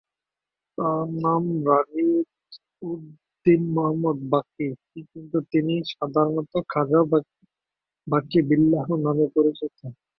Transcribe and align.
তার 0.77 1.01
নাম 1.23 1.43
রাযি-উদ-দিন 1.69 3.01
মুহাম্মদ 3.73 4.17
বাকি 4.31 4.67
কিন্তু 5.03 5.37
তিনি 5.51 5.73
সাধারণত 5.91 6.53
খাজা 6.69 7.01
বাকি 8.07 8.39
বিল্লাহ 8.49 8.87
নামে 9.03 9.25
পরিচিত। 9.35 9.77